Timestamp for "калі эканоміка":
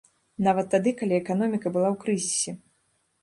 1.01-1.67